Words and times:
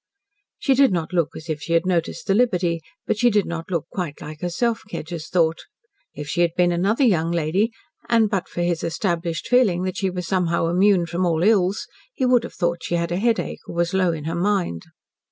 She 0.57 0.73
did 0.73 0.91
not 0.91 1.13
look 1.13 1.35
as 1.37 1.47
if 1.47 1.61
she 1.61 1.73
had 1.73 1.85
noticed 1.85 2.25
the 2.25 2.33
liberty, 2.33 2.81
but 3.05 3.19
she 3.19 3.29
did 3.29 3.45
not 3.45 3.69
look 3.69 3.85
quite 3.91 4.19
like 4.19 4.41
herself, 4.41 4.81
Kedgers 4.89 5.29
thought. 5.29 5.59
If 6.15 6.27
she 6.27 6.41
had 6.41 6.55
been 6.57 6.71
another 6.71 7.03
young 7.03 7.29
lady, 7.29 7.71
and 8.09 8.27
but 8.27 8.49
for 8.49 8.63
his 8.63 8.83
established 8.83 9.47
feeling 9.47 9.83
that 9.83 9.97
she 9.97 10.09
was 10.09 10.25
somehow 10.25 10.69
immune 10.69 11.05
from 11.05 11.23
all 11.23 11.43
ills, 11.43 11.85
he 12.15 12.25
would 12.25 12.41
have 12.43 12.55
thought 12.55 12.81
she 12.85 12.95
had 12.95 13.11
a 13.11 13.17
headache, 13.17 13.59
or 13.67 13.75
was 13.75 13.93
low 13.93 14.11
in 14.11 14.23
her 14.23 14.33
mind. 14.33 14.81